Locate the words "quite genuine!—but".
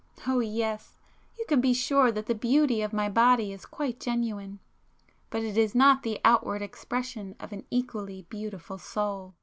3.67-5.43